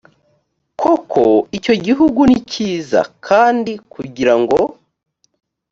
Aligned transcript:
koko 0.81 1.23
icyo 1.57 1.73
gihugu 1.85 2.21
ni 2.29 2.39
cyiza 2.51 3.01
kandi 3.27 3.71
kugira 3.93 4.33
ngo 4.41 4.59